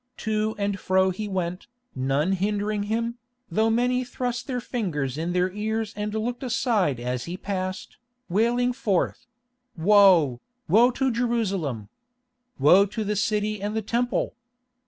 [0.17, 3.19] To and fro he went, none hindering him,
[3.51, 8.73] though many thrust their fingers in their ears and looked aside as he passed, wailing
[8.73, 9.27] forth:
[9.77, 11.89] "Woe, woe to Jerusalem!
[12.57, 14.33] Woe to the city and the Temple!"